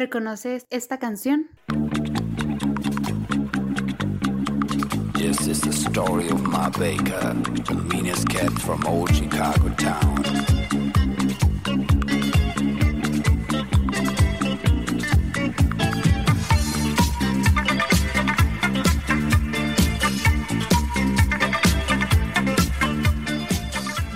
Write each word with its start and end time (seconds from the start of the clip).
¿Reconoces 0.00 0.66
esta 0.70 0.98
canción? 0.98 1.50
This 5.12 5.46
is 5.46 5.60
the 5.60 5.72
story 5.72 6.30
of 6.30 6.40
Ma 6.40 6.70
Baker, 6.70 7.34
the 7.68 7.74
meanest 7.92 8.26
cat 8.26 8.50
from 8.60 8.82
old 8.86 9.14
Chicago 9.14 9.68
town. 9.76 10.22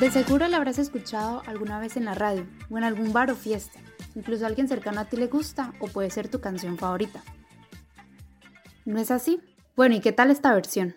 De 0.01 0.11
seguro 0.11 0.48
la 0.48 0.57
habrás 0.57 0.79
escuchado 0.79 1.43
alguna 1.46 1.79
vez 1.79 1.98
en 1.98 2.07
la 2.07 2.14
radio 2.14 2.46
o 2.71 2.79
en 2.79 2.85
algún 2.85 3.12
bar 3.12 3.30
o 3.30 3.37
fiesta. 3.37 3.80
Incluso 4.14 4.44
a 4.44 4.48
alguien 4.48 4.68
cercano 4.68 5.00
a 5.00 5.04
ti 5.06 5.16
le 5.16 5.26
gusta 5.26 5.72
o 5.80 5.88
puede 5.88 6.10
ser 6.10 6.28
tu 6.28 6.40
canción 6.40 6.78
favorita. 6.78 7.22
¿No 8.84 8.98
es 8.98 9.10
así? 9.10 9.41
Bueno, 9.77 9.96
¿y 9.96 10.00
qué 10.00 10.12
tal 10.12 10.30
esta 10.30 10.55
versión? 10.55 10.95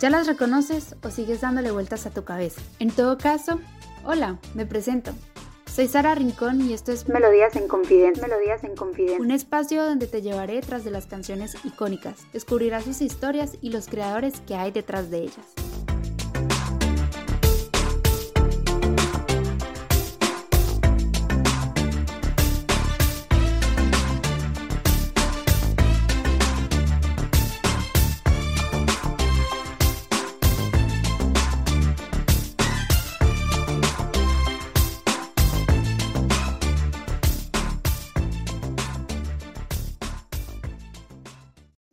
¿Ya 0.00 0.10
las 0.10 0.28
reconoces 0.28 0.94
o 1.02 1.10
sigues 1.10 1.40
dándole 1.40 1.72
vueltas 1.72 2.06
a 2.06 2.10
tu 2.10 2.22
cabeza? 2.22 2.60
En 2.78 2.92
todo 2.92 3.18
caso, 3.18 3.58
hola, 4.04 4.38
me 4.54 4.64
presento. 4.64 5.10
Soy 5.66 5.88
Sara 5.88 6.14
Rincón 6.14 6.60
y 6.60 6.72
esto 6.72 6.92
es 6.92 7.08
Melodías 7.08 7.56
en 7.56 7.66
Confidencia. 7.66 8.22
Melodías 8.26 8.62
en 8.62 8.76
Confidencia. 8.76 9.20
Un 9.20 9.32
espacio 9.32 9.84
donde 9.84 10.06
te 10.06 10.22
llevaré 10.22 10.60
tras 10.60 10.84
de 10.84 10.92
las 10.92 11.06
canciones 11.06 11.56
icónicas, 11.64 12.14
descubrirás 12.32 12.84
sus 12.84 13.02
historias 13.02 13.58
y 13.60 13.70
los 13.70 13.88
creadores 13.88 14.40
que 14.46 14.54
hay 14.54 14.70
detrás 14.70 15.10
de 15.10 15.18
ellas. 15.22 15.67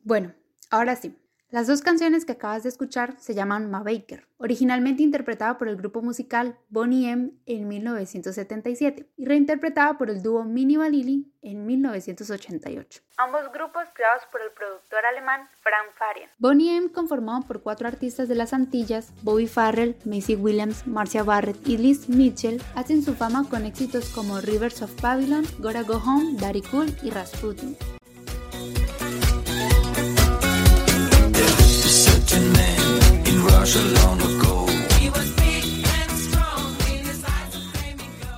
Bueno, 0.05 0.35
ahora 0.69 0.95
sí. 0.95 1.17
Las 1.49 1.65
dos 1.65 1.81
canciones 1.81 2.25
que 2.25 2.33
acabas 2.33 2.61
de 2.61 2.69
escuchar 2.69 3.19
se 3.19 3.33
llaman 3.33 3.71
Ma 3.71 3.81
Baker, 3.81 4.27
originalmente 4.37 5.01
interpretada 5.01 5.57
por 5.57 5.67
el 5.67 5.77
grupo 5.77 6.03
musical 6.03 6.59
Bonnie 6.69 7.09
M 7.09 7.31
en 7.47 7.67
1977 7.67 9.09
y 9.17 9.25
reinterpretada 9.25 9.97
por 9.97 10.11
el 10.11 10.21
dúo 10.21 10.43
Mini 10.43 10.77
Vanilli 10.77 11.33
en 11.41 11.65
1988. 11.65 13.01
Ambos 13.17 13.51
grupos 13.51 13.85
creados 13.95 14.21
por 14.31 14.41
el 14.41 14.51
productor 14.51 15.05
alemán 15.07 15.49
Frank 15.61 15.95
Farian. 15.97 16.29
Bonnie 16.37 16.77
M, 16.77 16.91
conformado 16.91 17.41
por 17.47 17.63
cuatro 17.63 17.87
artistas 17.87 18.27
de 18.27 18.35
las 18.35 18.53
Antillas, 18.53 19.11
Bobby 19.23 19.47
Farrell, 19.47 19.95
Macy 20.05 20.35
Williams, 20.35 20.85
Marcia 20.85 21.23
Barrett 21.23 21.67
y 21.67 21.77
Liz 21.77 22.09
Mitchell, 22.09 22.61
hacen 22.75 23.01
su 23.01 23.15
fama 23.15 23.49
con 23.49 23.65
éxitos 23.65 24.09
como 24.09 24.39
Rivers 24.39 24.83
of 24.83 25.01
Babylon, 25.01 25.45
Gotta 25.57 25.81
Go 25.81 25.95
Home, 26.05 26.37
Daddy 26.39 26.61
Cool 26.61 26.95
y 27.01 27.09
Rasputin. 27.09 27.75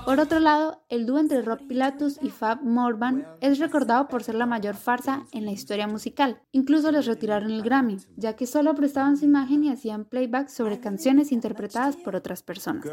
Por 0.07 0.21
otro 0.21 0.39
lado, 0.39 0.81
el 0.87 1.05
dúo 1.05 1.19
entre 1.19 1.41
Rob 1.41 1.67
Pilatus 1.67 2.17
y 2.21 2.29
Fab 2.29 2.63
Morvan 2.63 3.27
es 3.41 3.59
recordado 3.59 4.07
por 4.07 4.23
ser 4.23 4.35
la 4.35 4.45
mayor 4.45 4.75
farsa 4.75 5.25
en 5.33 5.43
la 5.43 5.51
historia 5.51 5.85
musical. 5.85 6.41
Incluso 6.53 6.93
les 6.93 7.05
retiraron 7.05 7.51
el 7.51 7.61
Grammy, 7.61 7.97
ya 8.15 8.37
que 8.37 8.47
solo 8.47 8.73
prestaban 8.73 9.17
su 9.17 9.25
imagen 9.25 9.65
y 9.65 9.69
hacían 9.69 10.05
playback 10.05 10.47
sobre 10.47 10.79
canciones 10.79 11.33
interpretadas 11.33 11.97
por 11.97 12.15
otras 12.15 12.41
personas. 12.41 12.85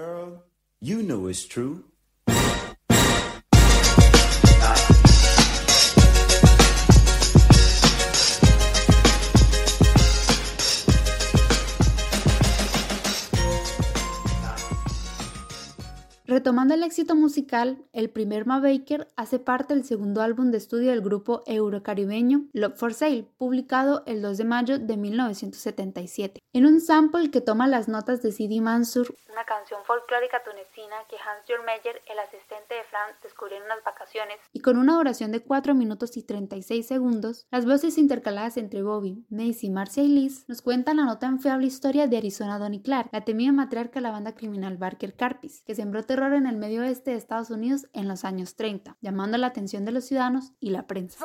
Retomando 16.35 16.75
el 16.75 16.83
éxito 16.83 17.15
musical, 17.15 17.79
el 17.93 18.11
primer 18.11 18.45
Ma 18.45 18.59
Baker 18.59 19.07
hace 19.15 19.39
parte 19.39 19.73
del 19.73 19.85
segundo 19.85 20.21
álbum 20.21 20.51
de 20.51 20.59
estudio 20.59 20.91
del 20.91 21.01
grupo 21.01 21.45
eurocaribeño 21.47 22.47
Love 22.53 22.77
for 22.77 22.93
Sale, 22.93 23.29
publicado 23.39 24.03
el 24.07 24.21
2 24.21 24.39
de 24.39 24.45
mayo 24.45 24.79
de 24.81 24.97
1977. 24.97 26.41
En 26.53 26.67
un 26.67 26.81
sample 26.81 27.31
que 27.31 27.41
toma 27.41 27.69
las 27.69 27.87
notas 27.87 28.21
de 28.21 28.33
Sidi 28.33 28.61
Mansur, 28.61 29.15
una 29.31 29.45
canción 29.45 29.81
folclórica 29.85 30.43
tunecina 30.45 30.97
que 31.09 31.17
Hans 31.17 31.45
Meyer, 31.65 32.01
el 32.07 32.19
asistente 32.19 32.75
de 32.75 32.85
Franz, 32.85 33.21
descubrió 33.23 33.59
en 33.59 33.65
unas 33.65 33.83
vacaciones, 33.85 34.39
y 34.53 34.61
con 34.61 34.77
una 34.77 34.95
duración 34.95 35.33
de 35.33 35.43
4 35.43 35.75
minutos 35.75 36.17
y 36.17 36.23
36 36.23 36.87
segundos, 36.87 37.47
las 37.51 37.67
voces 37.67 37.99
intercaladas 37.99 38.57
entre 38.57 38.83
Bobby, 38.83 39.25
Macy, 39.31 39.71
Marcia 39.71 40.03
y 40.03 40.09
Liz 40.09 40.49
nos 40.49 40.63
cuentan 40.63 40.99
la 40.99 41.05
nota 41.05 41.27
enfiable 41.27 41.67
historia 41.67 42.07
de 42.07 42.17
Arizona 42.17 42.59
Donny 42.59 42.81
Clark, 42.81 43.09
la 43.13 43.25
temida 43.25 43.53
matriarca 43.53 43.95
de 43.95 44.03
la 44.03 44.13
banda 44.13 44.35
criminal 44.35 44.77
Barker 44.77 45.15
Carpis, 45.15 45.63
que 45.63 45.75
sembró 45.75 46.05
terror 46.05 46.24
en 46.33 46.47
el 46.47 46.57
medio 46.57 46.83
oeste 46.83 47.11
de 47.11 47.17
Estados 47.17 47.51
Unidos 47.51 47.87
en 47.93 48.09
los 48.09 48.25
años 48.25 48.57
30, 48.57 48.97
llamando 49.01 49.37
la 49.39 49.49
atención 49.49 49.85
de 49.85 49.93
los 49.93 50.05
ciudadanos 50.05 50.53
y 50.61 50.71
la 50.71 50.87
prensa. 50.87 51.25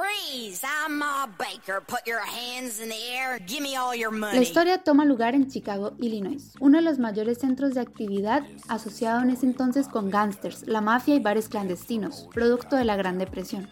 La 4.33 4.41
historia 4.41 4.83
toma 4.83 5.05
lugar 5.05 5.35
en 5.35 5.47
Chicago, 5.49 5.95
Illinois, 5.99 6.53
uno 6.59 6.77
de 6.77 6.83
los 6.83 6.99
mayores 6.99 7.39
centros 7.39 7.73
de 7.73 7.81
actividad 7.81 8.43
asociado 8.67 9.21
en 9.21 9.29
ese 9.29 9.45
entonces 9.45 9.87
con 9.87 10.09
gángsters, 10.09 10.67
la 10.67 10.81
mafia 10.81 11.15
y 11.15 11.19
bares 11.19 11.49
clandestinos, 11.49 12.27
producto 12.33 12.75
de 12.75 12.85
la 12.85 12.95
Gran 12.95 13.17
Depresión. 13.17 13.69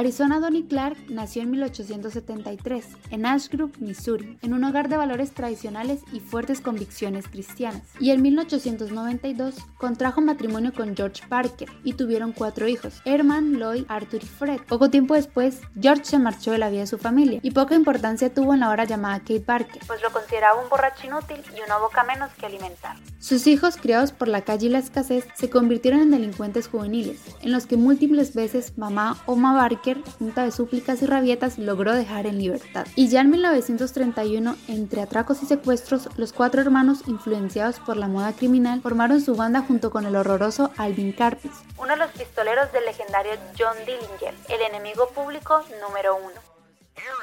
Arizona 0.00 0.40
Donnie 0.40 0.66
Clark 0.66 0.96
nació 1.10 1.42
en 1.42 1.50
1873 1.50 2.86
en 3.10 3.26
Ash 3.26 3.50
Grove, 3.50 3.74
Missouri, 3.80 4.38
en 4.40 4.54
un 4.54 4.64
hogar 4.64 4.88
de 4.88 4.96
valores 4.96 5.32
tradicionales 5.32 6.00
y 6.10 6.20
fuertes 6.20 6.62
convicciones 6.62 7.28
cristianas. 7.28 7.82
Y 7.98 8.10
en 8.10 8.22
1892 8.22 9.56
contrajo 9.76 10.22
matrimonio 10.22 10.72
con 10.72 10.96
George 10.96 11.22
Parker 11.28 11.68
y 11.84 11.92
tuvieron 11.92 12.32
cuatro 12.32 12.66
hijos, 12.66 13.02
Herman, 13.04 13.58
Lloyd, 13.58 13.84
Arthur 13.88 14.22
y 14.22 14.26
Fred. 14.26 14.60
Poco 14.66 14.88
tiempo 14.88 15.12
después, 15.12 15.60
George 15.78 16.06
se 16.06 16.18
marchó 16.18 16.52
de 16.52 16.56
la 16.56 16.70
vida 16.70 16.80
de 16.80 16.86
su 16.86 16.96
familia 16.96 17.40
y 17.42 17.50
poca 17.50 17.74
importancia 17.74 18.32
tuvo 18.32 18.54
en 18.54 18.60
la 18.60 18.70
hora 18.70 18.84
llamada 18.84 19.18
Kate 19.18 19.40
Parker, 19.40 19.82
pues 19.86 20.00
lo 20.00 20.10
consideraba 20.10 20.62
un 20.62 20.70
borracho 20.70 21.08
inútil 21.08 21.42
y 21.54 21.60
una 21.60 21.76
boca 21.76 22.04
menos 22.04 22.30
que 22.38 22.46
alimentar. 22.46 22.96
Sus 23.18 23.46
hijos, 23.46 23.76
criados 23.76 24.12
por 24.12 24.28
la 24.28 24.40
calle 24.40 24.68
y 24.68 24.70
la 24.70 24.78
escasez, 24.78 25.26
se 25.34 25.50
convirtieron 25.50 26.00
en 26.00 26.10
delincuentes 26.10 26.68
juveniles, 26.68 27.20
en 27.42 27.52
los 27.52 27.66
que 27.66 27.76
múltiples 27.76 28.34
veces 28.34 28.78
mamá 28.78 29.18
o 29.26 29.36
Barker 29.36 29.89
junta 30.18 30.44
de 30.44 30.50
súplicas 30.50 31.02
y 31.02 31.06
rabietas, 31.06 31.58
logró 31.58 31.94
dejar 31.94 32.26
en 32.26 32.38
libertad. 32.38 32.86
Y 32.96 33.08
ya 33.08 33.20
en 33.20 33.30
1931, 33.30 34.56
entre 34.68 35.02
atracos 35.02 35.42
y 35.42 35.46
secuestros, 35.46 36.08
los 36.16 36.32
cuatro 36.32 36.60
hermanos, 36.60 37.02
influenciados 37.06 37.78
por 37.80 37.96
la 37.96 38.08
moda 38.08 38.32
criminal, 38.32 38.80
formaron 38.82 39.20
su 39.20 39.34
banda 39.34 39.62
junto 39.62 39.90
con 39.90 40.06
el 40.06 40.16
horroroso 40.16 40.70
Alvin 40.76 41.12
Carpis, 41.12 41.52
uno 41.78 41.90
de 41.90 41.96
los 41.96 42.10
pistoleros 42.10 42.70
del 42.72 42.84
legendario 42.84 43.32
John 43.58 43.76
Dillinger, 43.86 44.34
el 44.48 44.60
enemigo 44.62 45.08
público 45.10 45.62
número 45.80 46.16
uno. 46.16 46.40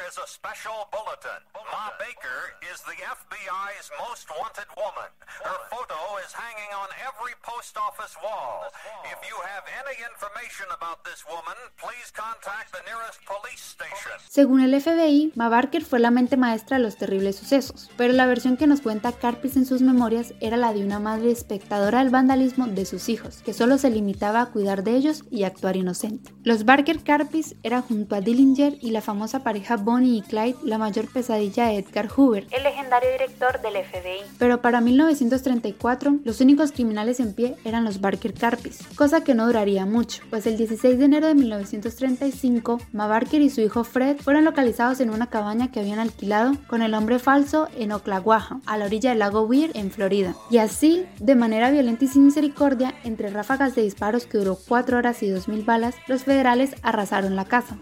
Is 0.07 0.15
a 0.15 0.27
special 0.39 0.87
bulletin. 0.95 1.41
Ma 1.73 1.91
Baker 1.99 2.39
is 2.71 2.79
the 2.87 2.95
FBI's 2.95 3.91
most 4.07 4.31
wanted 4.39 4.69
woman. 4.79 5.09
Her 5.43 5.59
photo 5.67 5.99
is 6.23 6.31
hanging 6.31 6.71
on 6.81 6.87
every 7.03 7.35
post 7.43 7.75
office 7.75 8.15
wall. 8.23 8.71
If 9.03 9.19
you 9.27 9.35
have 9.51 9.65
any 9.81 9.97
information 10.07 10.67
about 10.71 11.03
this 11.03 11.25
woman, 11.27 11.57
please 11.75 12.07
contact 12.15 12.71
the 12.71 12.83
nearest 12.87 13.19
police 13.27 13.59
station. 13.59 14.15
Según 14.29 14.61
el 14.61 14.79
FBI, 14.79 15.33
Ma 15.35 15.49
Barker 15.49 15.83
fue 15.83 15.99
la 15.99 16.11
mente 16.11 16.37
maestra 16.37 16.77
de 16.77 16.83
los 16.83 16.95
terribles 16.95 17.35
sucesos, 17.35 17.89
pero 17.97 18.13
la 18.13 18.27
versión 18.27 18.55
que 18.55 18.67
nos 18.67 18.79
cuenta 18.79 19.11
Carpis 19.11 19.57
en 19.57 19.65
sus 19.65 19.81
memorias 19.81 20.33
era 20.39 20.55
la 20.55 20.71
de 20.71 20.85
una 20.85 20.99
madre 20.99 21.31
espectadora 21.31 21.99
del 21.99 22.11
vandalismo 22.11 22.67
de 22.67 22.85
sus 22.85 23.09
hijos, 23.09 23.41
que 23.43 23.53
solo 23.53 23.77
se 23.77 23.89
limitaba 23.89 24.39
a 24.39 24.51
cuidar 24.51 24.83
de 24.83 24.91
ellos 24.91 25.23
y 25.31 25.43
actuar 25.43 25.75
inocente. 25.75 26.33
Los 26.43 26.63
Barker 26.63 27.03
Carpis 27.03 27.55
eran 27.63 27.81
junto 27.81 28.15
a 28.15 28.21
Dillinger 28.21 28.77
y 28.79 28.91
la 28.91 29.01
famosa 29.01 29.43
pareja 29.43 29.75
Bonnie 29.97 30.17
y 30.17 30.21
Clyde 30.21 30.57
la 30.63 30.77
mayor 30.77 31.07
pesadilla 31.07 31.69
de 31.69 31.77
Edgar 31.77 32.07
Hoover, 32.07 32.45
el 32.51 32.61
legendario 32.61 33.09
director 33.11 33.59
del 33.61 33.83
FBI. 33.83 34.29
Pero 34.37 34.61
para 34.61 34.79
1934, 34.79 36.17
Los 36.23 36.39
únicos 36.39 36.71
criminales 36.71 37.19
en 37.19 37.33
pie 37.33 37.55
eran 37.65 37.83
los 37.83 37.99
Barker 37.99 38.35
Carpis, 38.35 38.81
cosa 38.95 39.23
que 39.23 39.33
no 39.33 39.47
duraría 39.47 39.87
mucho, 39.87 40.21
pues 40.29 40.45
el 40.45 40.55
16 40.55 40.99
de 40.99 41.05
enero 41.05 41.25
de 41.25 41.33
1935, 41.33 42.79
Ma 42.93 43.07
Barker 43.07 43.41
y 43.41 43.49
su 43.49 43.61
hijo 43.61 43.83
Fred 43.83 44.17
fueron 44.17 44.45
localizados 44.45 44.99
en 44.99 45.09
una 45.09 45.31
cabaña 45.31 45.71
que 45.71 45.79
habían 45.79 45.97
alquilado 45.97 46.53
con 46.67 46.83
el 46.83 46.93
hombre 46.93 47.17
falso 47.17 47.67
en 47.75 47.91
Oclawaha, 47.91 48.59
a 48.67 48.77
la 48.77 48.85
orilla 48.85 49.09
del 49.09 49.19
lago 49.19 49.41
Weir, 49.41 49.71
en 49.73 49.89
Florida. 49.89 50.35
Y 50.51 50.59
así, 50.59 51.07
de 51.19 51.33
manera 51.33 51.71
violenta 51.71 52.05
y 52.05 52.07
sin 52.07 52.25
misericordia, 52.25 52.93
entre 53.03 53.31
ráfagas 53.31 53.73
de 53.73 53.81
disparos 53.81 54.27
que 54.27 54.37
duró 54.37 54.59
4 54.67 54.99
horas 54.99 55.23
y 55.23 55.29
2.000 55.29 55.65
balas, 55.65 55.95
los 56.07 56.23
federales 56.23 56.75
arrasaron 56.83 57.35
la 57.35 57.45
casa. 57.45 57.77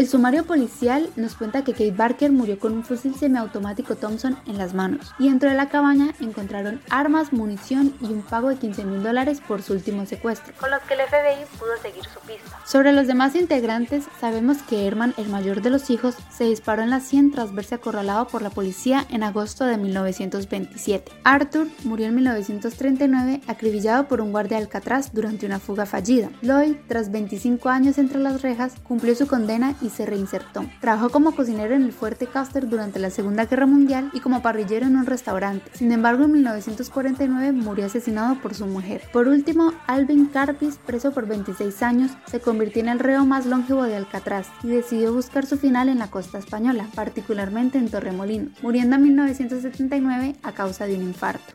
El 0.00 0.08
sumario 0.08 0.44
policial 0.44 1.10
nos 1.16 1.34
cuenta 1.34 1.62
que 1.62 1.72
Kate 1.72 1.90
Barker 1.90 2.32
murió 2.32 2.58
con 2.58 2.72
un 2.72 2.84
fusil 2.84 3.14
semiautomático 3.14 3.96
Thompson 3.96 4.34
en 4.46 4.56
las 4.56 4.72
manos 4.72 5.12
y 5.18 5.28
dentro 5.28 5.50
de 5.50 5.56
la 5.56 5.68
cabaña 5.68 6.14
encontraron 6.20 6.80
armas, 6.88 7.34
munición 7.34 7.92
y 8.00 8.06
un 8.06 8.22
pago 8.22 8.48
de 8.48 8.56
15 8.56 8.86
mil 8.86 9.02
dólares 9.02 9.42
por 9.46 9.60
su 9.60 9.74
último 9.74 10.06
secuestro, 10.06 10.54
con 10.58 10.70
los 10.70 10.80
que 10.84 10.94
el 10.94 11.00
FBI 11.00 11.44
pudo 11.58 11.76
seguir 11.82 12.02
su 12.04 12.18
pista. 12.20 12.58
Sobre 12.64 12.94
los 12.94 13.08
demás 13.08 13.34
integrantes, 13.34 14.04
sabemos 14.18 14.62
que 14.62 14.86
Herman, 14.86 15.12
el 15.18 15.28
mayor 15.28 15.60
de 15.60 15.68
los 15.68 15.90
hijos, 15.90 16.14
se 16.30 16.44
disparó 16.44 16.80
en 16.80 16.88
la 16.88 17.00
sien 17.00 17.30
tras 17.30 17.54
verse 17.54 17.74
acorralado 17.74 18.26
por 18.26 18.40
la 18.40 18.48
policía 18.48 19.06
en 19.10 19.22
agosto 19.22 19.66
de 19.66 19.76
1927. 19.76 21.12
Arthur 21.24 21.66
murió 21.84 22.06
en 22.06 22.14
1939 22.14 23.42
acribillado 23.46 24.08
por 24.08 24.22
un 24.22 24.32
guardia 24.32 24.56
de 24.56 24.62
Alcatraz 24.62 25.12
durante 25.12 25.44
una 25.44 25.60
fuga 25.60 25.84
fallida. 25.84 26.30
Lloyd, 26.40 26.76
tras 26.88 27.10
25 27.10 27.68
años 27.68 27.98
entre 27.98 28.18
las 28.18 28.40
rejas, 28.40 28.72
cumplió 28.82 29.14
su 29.14 29.26
condena 29.26 29.74
y 29.82 29.89
se 29.90 30.06
reinsertó. 30.06 30.64
Trabajó 30.80 31.10
como 31.10 31.34
cocinero 31.34 31.74
en 31.74 31.82
el 31.82 31.92
fuerte 31.92 32.26
Custer 32.26 32.68
durante 32.68 32.98
la 32.98 33.10
Segunda 33.10 33.46
Guerra 33.46 33.66
Mundial 33.66 34.10
y 34.12 34.20
como 34.20 34.42
parrillero 34.42 34.86
en 34.86 34.96
un 34.96 35.06
restaurante. 35.06 35.70
Sin 35.74 35.92
embargo, 35.92 36.24
en 36.24 36.32
1949 36.32 37.52
murió 37.52 37.86
asesinado 37.86 38.36
por 38.40 38.54
su 38.54 38.66
mujer. 38.66 39.02
Por 39.12 39.28
último, 39.28 39.72
Alvin 39.86 40.26
Carpis, 40.26 40.78
preso 40.78 41.12
por 41.12 41.26
26 41.26 41.82
años, 41.82 42.12
se 42.26 42.40
convirtió 42.40 42.82
en 42.82 42.88
el 42.88 42.98
reo 42.98 43.24
más 43.24 43.46
longevo 43.46 43.84
de 43.84 43.96
Alcatraz 43.96 44.48
y 44.62 44.68
decidió 44.68 45.12
buscar 45.12 45.46
su 45.46 45.58
final 45.58 45.88
en 45.88 45.98
la 45.98 46.10
costa 46.10 46.38
española, 46.38 46.86
particularmente 46.94 47.78
en 47.78 47.90
Torremolinos, 47.90 48.62
muriendo 48.62 48.96
en 48.96 49.02
1979 49.02 50.36
a 50.42 50.52
causa 50.52 50.86
de 50.86 50.96
un 50.96 51.02
infarto. 51.02 51.54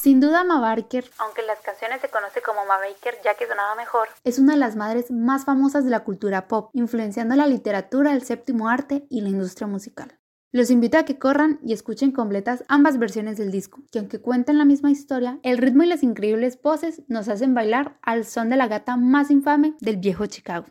Sin 0.00 0.18
duda, 0.18 0.44
Ma 0.44 0.58
Barker, 0.60 1.04
aunque 1.18 1.42
en 1.42 1.46
las 1.46 1.60
canciones 1.60 2.00
se 2.00 2.08
conoce 2.08 2.40
como 2.40 2.64
Ma 2.64 2.78
Baker 2.78 3.16
ya 3.22 3.34
que 3.34 3.46
sonaba 3.46 3.74
mejor, 3.74 4.08
es 4.24 4.38
una 4.38 4.54
de 4.54 4.58
las 4.58 4.74
madres 4.74 5.10
más 5.10 5.44
famosas 5.44 5.84
de 5.84 5.90
la 5.90 6.04
cultura 6.04 6.48
pop, 6.48 6.70
influenciando 6.72 7.36
la 7.36 7.46
literatura, 7.46 8.14
el 8.14 8.22
séptimo 8.22 8.70
arte 8.70 9.04
y 9.10 9.20
la 9.20 9.28
industria 9.28 9.66
musical. 9.66 10.18
Los 10.52 10.70
invito 10.70 10.96
a 10.96 11.02
que 11.02 11.18
corran 11.18 11.60
y 11.62 11.74
escuchen 11.74 12.12
completas 12.12 12.64
ambas 12.66 12.98
versiones 12.98 13.36
del 13.36 13.50
disco, 13.50 13.82
que 13.92 13.98
aunque 13.98 14.22
cuentan 14.22 14.56
la 14.56 14.64
misma 14.64 14.90
historia, 14.90 15.38
el 15.42 15.58
ritmo 15.58 15.82
y 15.82 15.88
las 15.88 16.02
increíbles 16.02 16.58
voces 16.62 17.02
nos 17.08 17.28
hacen 17.28 17.52
bailar 17.52 17.98
al 18.00 18.24
son 18.24 18.48
de 18.48 18.56
la 18.56 18.68
gata 18.68 18.96
más 18.96 19.30
infame 19.30 19.74
del 19.80 19.98
viejo 19.98 20.24
Chicago. 20.24 20.64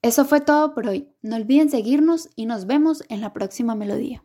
Eso 0.00 0.24
fue 0.24 0.40
todo 0.40 0.72
por 0.72 0.88
hoy. 0.88 1.14
No 1.20 1.36
olviden 1.36 1.68
seguirnos 1.68 2.30
y 2.34 2.46
nos 2.46 2.64
vemos 2.64 3.04
en 3.10 3.20
la 3.20 3.34
próxima 3.34 3.74
melodía. 3.74 4.24